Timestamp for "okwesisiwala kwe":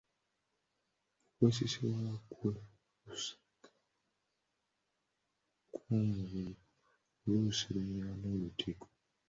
1.31-2.51